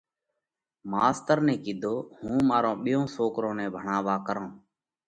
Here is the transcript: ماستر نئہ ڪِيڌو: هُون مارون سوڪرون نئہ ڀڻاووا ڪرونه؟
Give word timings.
ماستر 0.91 1.37
نئہ 1.45 1.55
ڪِيڌو: 1.63 1.95
هُون 2.19 2.37
مارون 2.49 3.03
سوڪرون 3.15 3.53
نئہ 3.57 3.65
ڀڻاووا 3.73 4.15
ڪرونه؟ 4.27 4.53